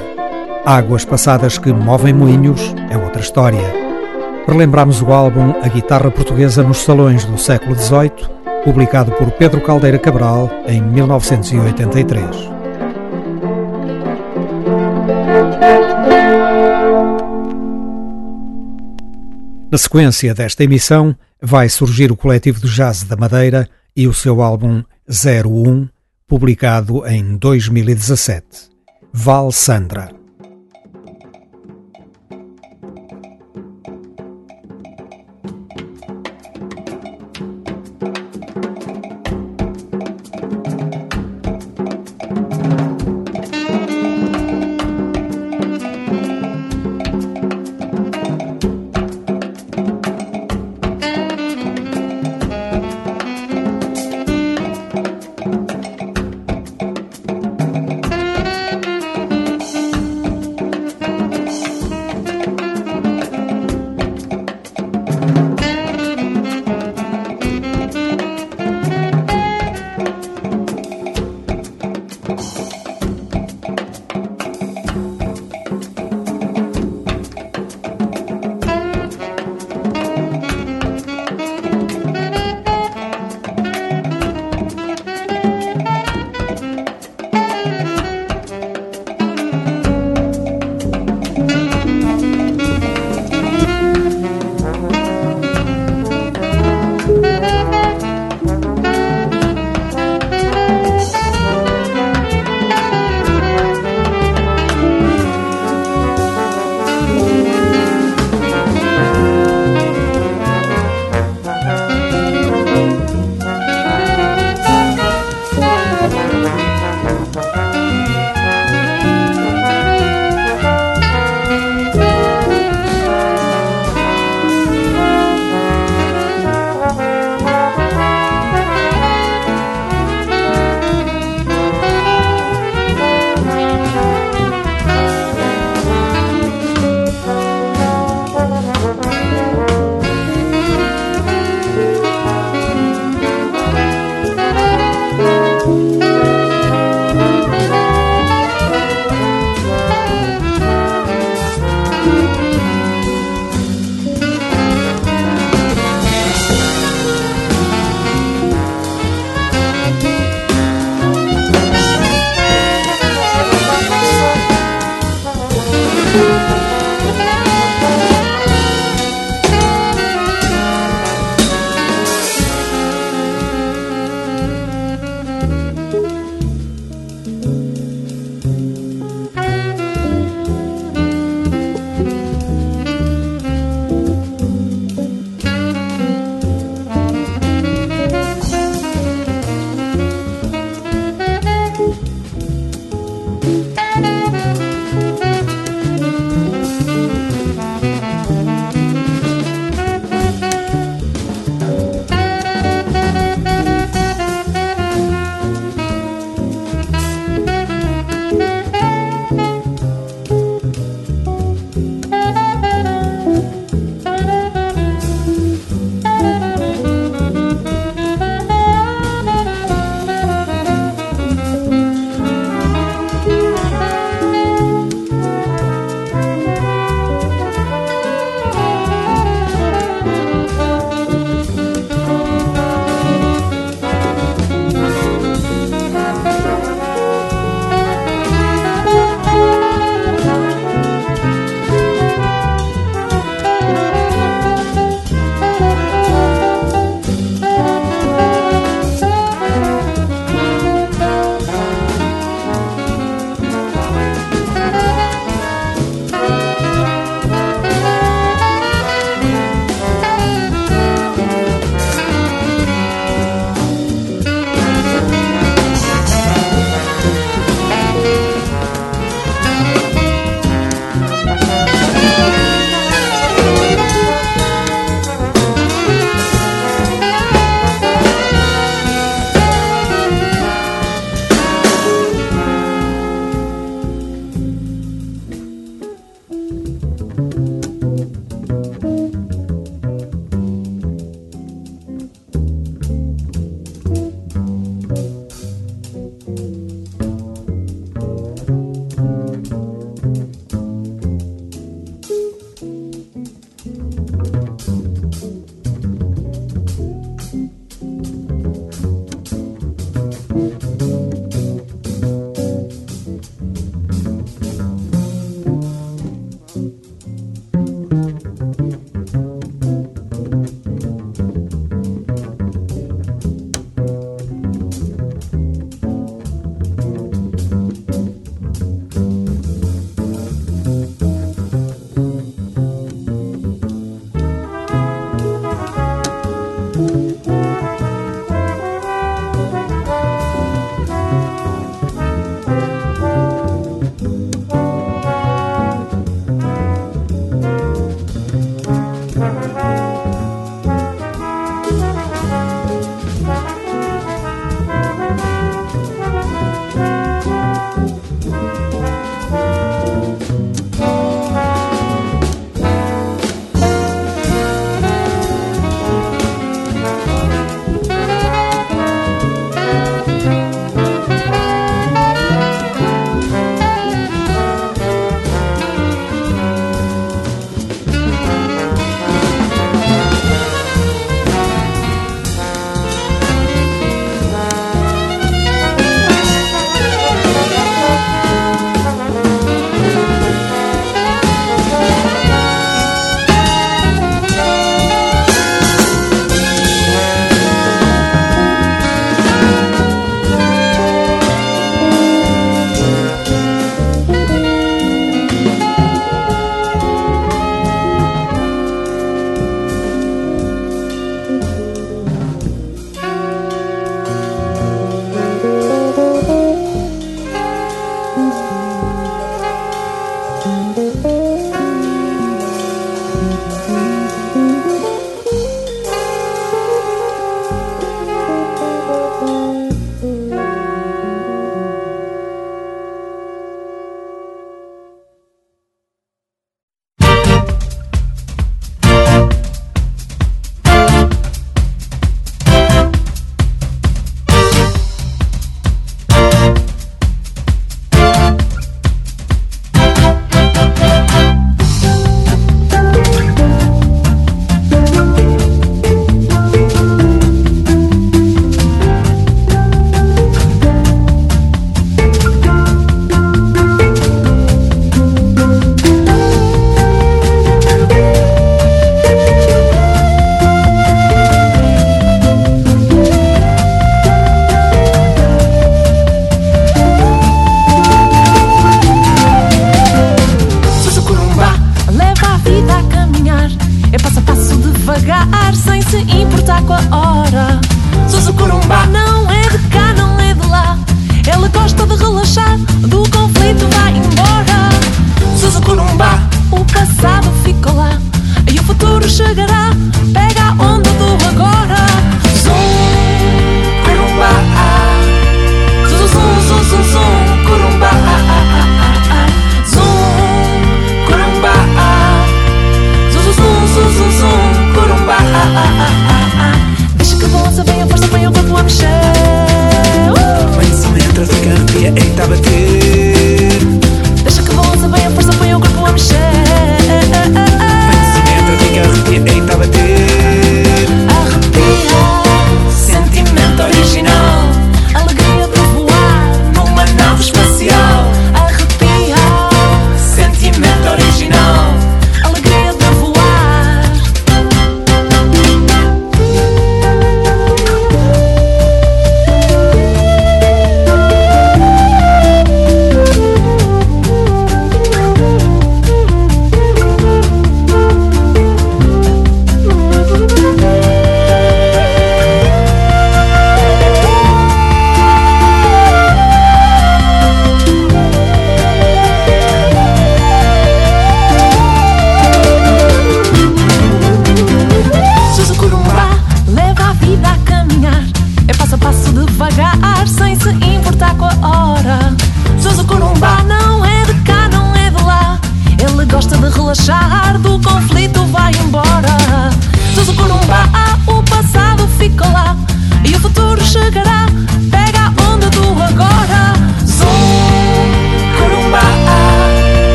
Águas 0.64 1.04
passadas 1.04 1.58
que 1.58 1.72
movem 1.72 2.14
moinhos 2.14 2.72
é 2.88 2.96
outra 2.96 3.20
história. 3.20 3.74
Relembramos 4.46 5.02
o 5.02 5.12
álbum 5.12 5.52
A 5.60 5.66
Guitarra 5.66 6.08
Portuguesa 6.08 6.62
nos 6.62 6.78
Salões 6.78 7.24
do 7.24 7.36
século 7.36 7.74
XVIII, 7.74 8.12
publicado 8.62 9.10
por 9.10 9.32
Pedro 9.32 9.60
Caldeira 9.62 9.98
Cabral 9.98 10.48
em 10.64 10.80
1983. 10.80 12.24
Na 19.72 19.78
sequência 19.78 20.32
desta 20.34 20.62
emissão, 20.62 21.16
vai 21.42 21.68
surgir 21.68 22.12
o 22.12 22.16
coletivo 22.16 22.60
de 22.60 22.72
jazz 22.72 23.02
da 23.02 23.16
Madeira 23.16 23.68
e 23.96 24.06
o 24.06 24.14
seu 24.14 24.40
álbum 24.40 24.84
01, 25.10 25.88
publicado 26.28 27.04
em 27.04 27.36
2017. 27.36 28.70
Val 29.12 29.50
Sandra. 29.50 30.19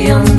millions. 0.00 0.29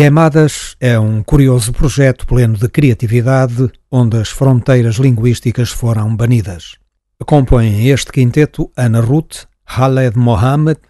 Iemadas 0.00 0.76
é 0.80 0.98
um 0.98 1.22
curioso 1.22 1.74
projeto 1.74 2.26
pleno 2.26 2.56
de 2.56 2.70
criatividade, 2.70 3.70
onde 3.90 4.16
as 4.16 4.30
fronteiras 4.30 4.96
linguísticas 4.96 5.68
foram 5.68 6.16
banidas. 6.16 6.78
Compõem 7.26 7.86
este 7.86 8.10
quinteto 8.10 8.72
Ana 8.74 9.02
Ruth, 9.02 9.44
Khaled 9.66 10.16
Mohamed, 10.16 10.80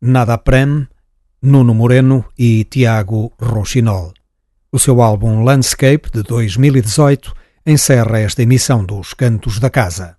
Nada 0.00 0.38
Prem, 0.38 0.86
Nuno 1.42 1.74
Moreno 1.74 2.24
e 2.38 2.62
Tiago 2.62 3.32
Rochinol. 3.42 4.12
O 4.70 4.78
seu 4.78 5.02
álbum 5.02 5.42
Landscape, 5.42 6.08
de 6.08 6.22
2018, 6.22 7.34
encerra 7.66 8.20
esta 8.20 8.44
emissão 8.44 8.84
dos 8.84 9.14
Cantos 9.14 9.58
da 9.58 9.68
Casa. 9.68 10.16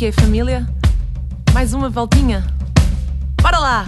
Que 0.00 0.06
é, 0.06 0.12
família? 0.12 0.66
Mais 1.52 1.74
uma 1.74 1.90
voltinha? 1.90 2.42
Bora 3.42 3.58
lá! 3.58 3.84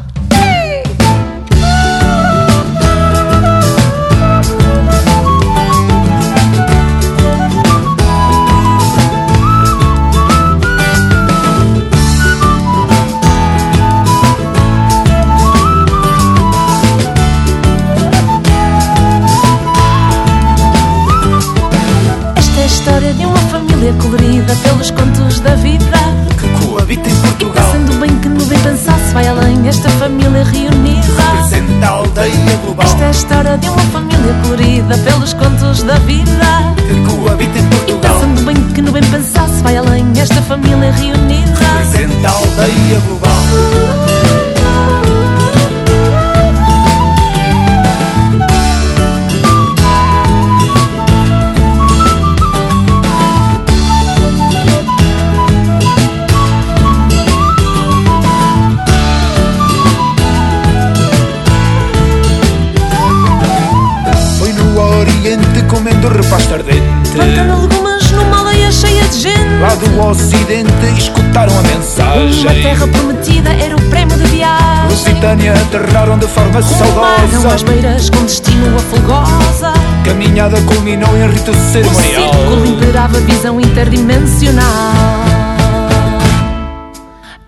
Aterraram 75.77 76.19
de 76.19 76.27
forma 76.27 76.61
saudosa. 76.63 77.65
beiras 77.65 78.11
com 78.11 78.23
destino 78.25 78.77
a 78.77 78.81
folgosa. 78.81 79.73
Caminhada 80.05 80.61
culminou 80.63 81.09
em 81.17 81.31
rito 81.31 81.51
O 81.51 81.55
cerimonial. 81.55 82.33
círculo 82.35 82.67
imperava 82.67 83.21
visão 83.21 83.61
interdimensional. 83.61 84.67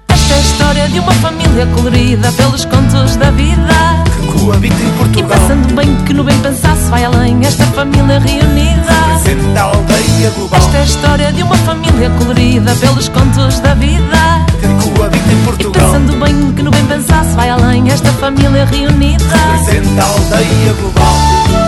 Esta 0.08 0.32
é 0.32 0.36
a 0.36 0.40
história 0.40 0.88
de 0.88 0.98
uma 1.00 1.12
família 1.14 1.66
colorida 1.74 2.32
pelos 2.32 2.64
contos 2.64 3.16
da 3.16 3.30
vida. 3.30 3.74
Que 4.32 4.38
coabita 4.38 4.82
em 4.82 4.88
E 4.88 4.92
Portugal. 4.92 5.38
pensando 5.38 5.74
bem 5.74 5.94
que 6.06 6.14
no 6.14 6.24
bem 6.24 6.38
pensar 6.38 6.76
se 6.76 6.90
vai 6.90 7.04
além 7.04 7.44
esta 7.44 7.64
família 7.66 8.18
reunida. 8.20 8.94
Presente 9.22 9.58
a 9.58 9.62
aldeia 9.64 10.30
global. 10.34 10.60
Esta 10.60 10.76
é 10.78 10.80
a 10.80 10.84
história 10.84 11.32
de 11.32 11.42
uma 11.42 11.56
família 11.58 12.08
colorida 12.18 12.74
pelos 12.76 13.08
contos 13.08 13.60
da 13.60 13.74
vida. 13.74 14.43
Que 14.94 14.98
coabita 15.00 15.32
em 15.32 15.42
E 15.42 15.44
Portugal. 15.44 15.72
pensando 15.92 16.24
bem 16.24 16.52
que 16.52 16.62
no 16.62 16.70
bem 16.70 16.86
pensar 16.86 17.24
se 17.24 17.34
vai 17.34 17.50
além 17.50 17.90
esta 17.90 18.12
família 18.12 18.64
reunida. 18.64 19.24
Presente 19.24 19.98
a 19.98 20.04
aldeia 20.04 20.72
global. 20.80 21.63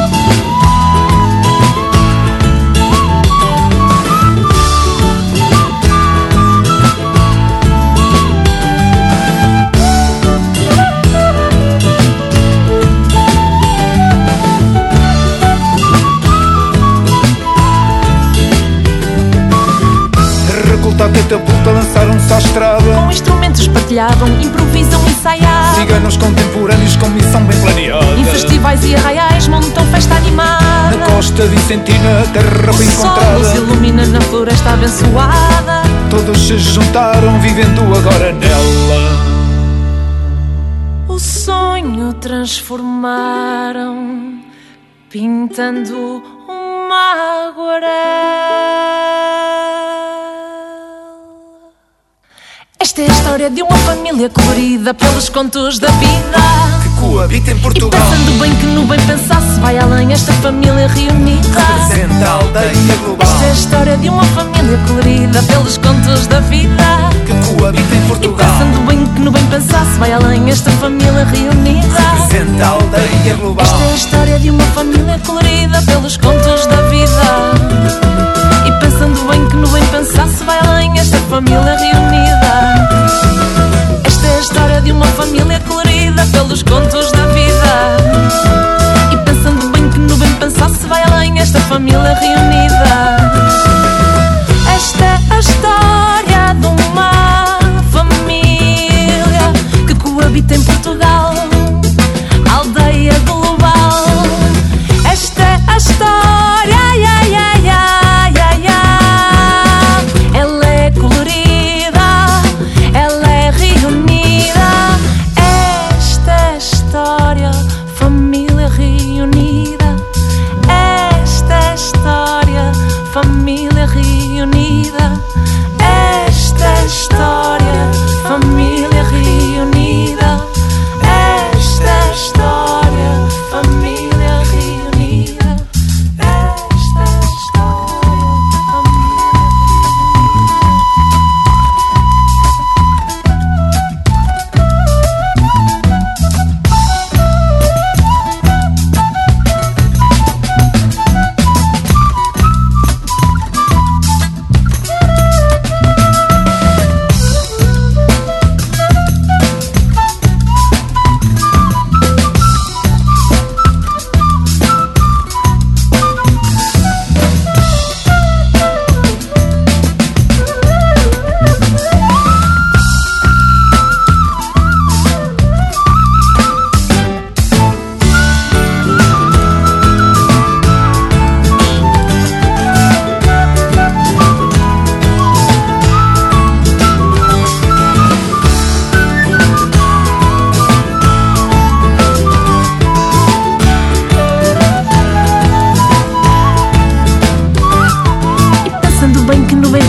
Partilhavam, 23.96 24.28
improvisam, 24.42 25.00
ensaiavam. 25.08 25.80
Ciganos 25.80 26.16
contemporâneos 26.18 26.96
com 26.96 27.08
missão 27.08 27.42
bem 27.44 27.58
planeada. 27.60 28.04
Em 28.18 28.24
festivais 28.26 28.84
e 28.84 28.94
arraiais 28.94 29.48
montam 29.48 29.84
festa 29.86 30.14
animada. 30.14 30.96
Na 30.96 31.06
costa 31.06 31.46
vicentina, 31.46 32.22
terra 32.32 32.72
bem 32.76 32.88
O 32.88 32.90
sol 32.90 33.06
encontrada. 33.06 33.54
ilumina 33.56 34.06
na 34.06 34.20
floresta 34.20 34.70
abençoada. 34.70 35.82
Todos 36.10 36.46
se 36.46 36.58
juntaram, 36.58 37.40
vivendo 37.40 37.80
agora 37.96 38.32
nela. 38.32 39.16
O 41.08 41.18
sonho 41.18 42.12
transformaram, 42.14 44.40
pintando 45.08 46.22
uma 46.46 47.48
aguarela. 47.48 49.35
História 53.36 53.50
de 53.50 53.60
uma 53.60 53.76
família 53.76 54.30
colorida 54.30 54.94
pelos 54.94 55.28
contos 55.28 55.78
da 55.78 55.88
vida. 55.88 56.85
Que 56.96 57.02
coabita 57.02 57.50
em 57.50 57.56
E 57.56 57.60
Portugal. 57.60 58.00
pensando 58.00 58.40
bem 58.40 58.54
que 58.56 58.66
no 58.66 58.86
bem 58.86 58.98
pensar 59.00 59.40
se 59.42 59.60
vai 59.60 59.78
além 59.78 60.12
esta 60.12 60.32
família 60.34 60.88
reunida. 60.88 61.60
Presente 61.88 62.24
a 62.24 62.30
aldeia 62.32 62.96
global. 63.04 63.28
Esta 63.28 63.44
é 63.44 63.48
a 63.48 63.52
história 63.52 63.96
de 63.98 64.08
uma 64.08 64.24
família 64.24 64.78
colorida 64.86 65.42
pelos 65.42 65.76
contos 65.78 66.26
da 66.26 66.40
vida. 66.40 66.84
Que 67.26 67.54
coabita 67.54 67.94
em 67.94 67.98
E 67.98 68.08
Portugal. 68.08 68.48
pensando 68.48 68.86
bem 68.86 69.04
que 69.06 69.20
no 69.20 69.30
bem 69.30 69.44
pensar 69.46 69.84
se 69.84 69.98
vai 69.98 70.12
além 70.12 70.50
esta 70.50 70.70
família 70.72 71.24
reunida. 71.24 72.02
Presente 72.28 72.62
a 72.62 72.68
aldeia 72.68 73.34
global. 73.40 73.64
Esta 73.66 73.84
é 73.84 73.90
a 73.90 73.94
história 73.94 74.38
de 74.38 74.50
uma 74.50 74.64
família 74.64 75.20
colorida 75.26 75.82
pelos 75.82 76.16
contos 76.16 76.66
da 76.66 76.82
vida. 76.88 77.06
E 78.66 78.72
pensando 78.80 79.28
bem 79.30 79.46
que 79.48 79.56
no 79.56 79.68
bem 79.68 79.84
pensar 79.86 80.26
se 80.28 80.42
vai 80.44 80.58
além 80.66 80.98
esta 80.98 81.18
família 81.28 81.76
reunida. 81.76 83.55
História 84.46 84.80
de 84.80 84.92
uma 84.92 85.06
família 85.06 85.58
colorida 85.66 86.24
pelos 86.26 86.62
contos 86.62 87.10
da 87.10 87.26
vida. 87.26 87.96
E 89.12 89.16
pensando 89.24 89.68
bem 89.70 89.90
que 89.90 89.98
no 89.98 90.16
bem 90.16 90.32
pensar 90.34 90.70
se 90.70 90.86
vai 90.86 91.02
além 91.02 91.36
esta 91.40 91.58
família 91.62 92.14
reunida. 92.14 93.45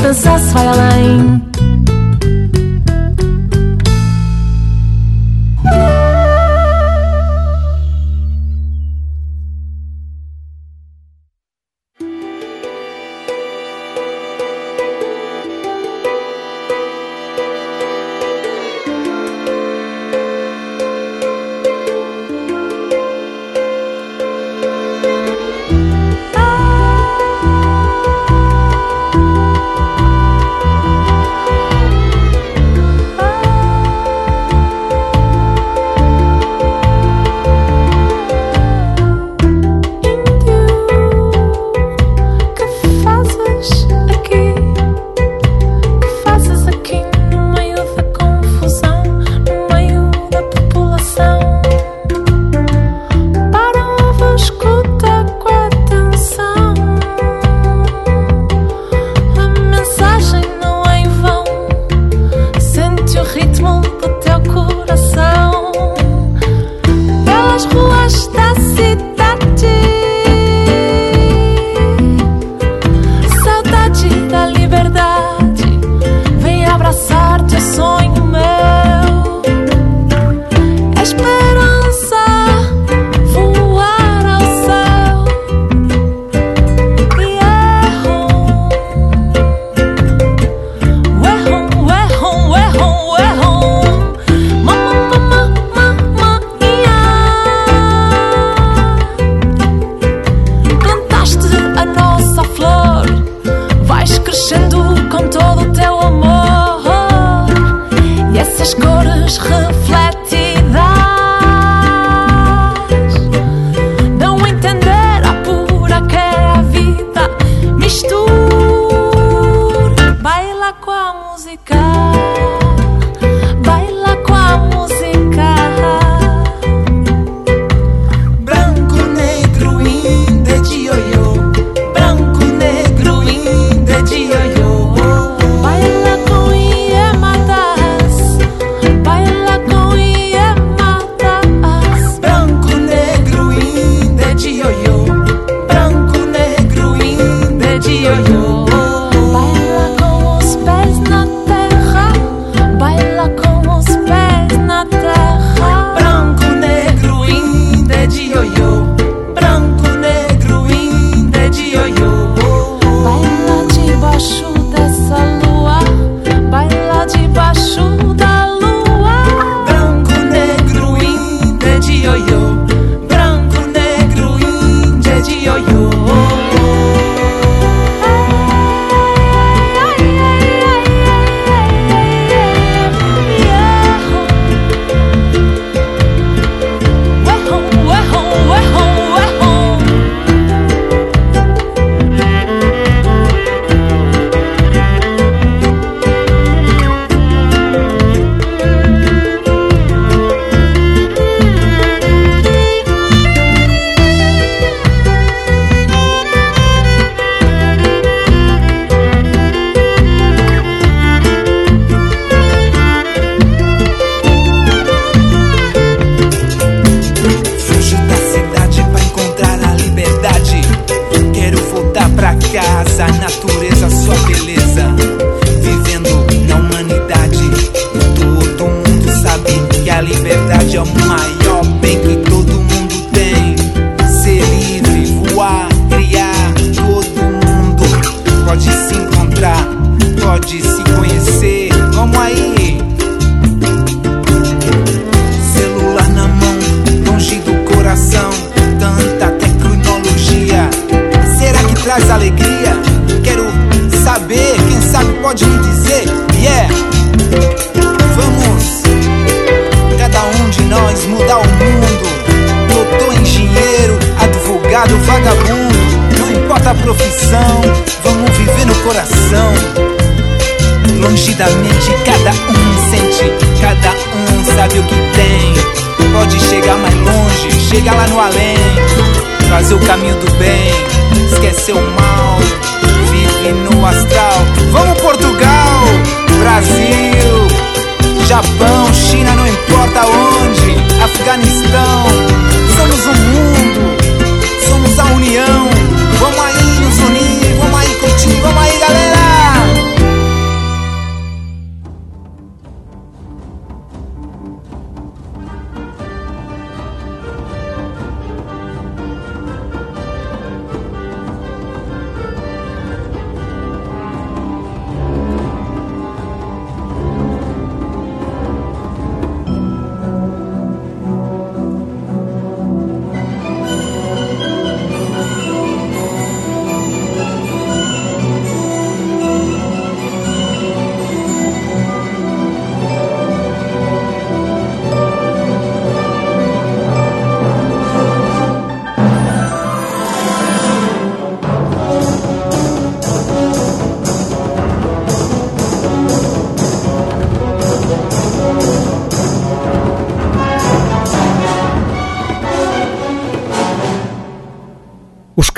Quando 0.07 0.15
vem 0.77 1.46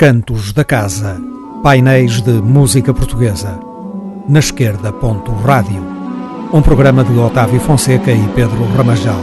Cantos 0.00 0.54
da 0.54 0.64
Casa, 0.64 1.20
painéis 1.62 2.22
de 2.22 2.30
música 2.30 2.94
portuguesa. 2.94 3.60
Na 4.26 4.38
esquerda, 4.38 4.90
ponto 4.94 5.30
rádio. 5.30 5.84
Um 6.54 6.62
programa 6.62 7.04
de 7.04 7.18
Otávio 7.18 7.60
Fonseca 7.60 8.10
e 8.10 8.28
Pedro 8.28 8.64
Ramajal. 8.74 9.20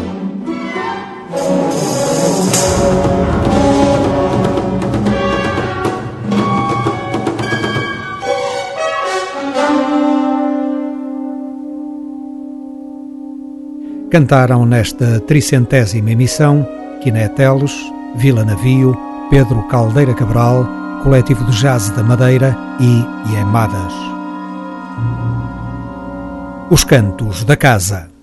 Cantaram 14.12 14.64
nesta 14.64 15.20
tricentésima 15.22 16.12
emissão 16.12 16.68
Quinetelos, 17.02 17.76
Vila 18.16 18.46
Navio, 18.46 19.07
Pedro 19.30 19.62
Caldeira 19.68 20.14
Cabral, 20.14 20.66
Coletivo 21.04 21.44
de 21.46 21.52
Jazz 21.52 21.90
da 21.90 22.04
Madeira 22.04 22.58
e 22.80 23.06
Iemadas. 23.32 23.94
Os 26.70 26.84
Cantos 26.84 27.44
da 27.44 27.56
Casa. 27.58 28.17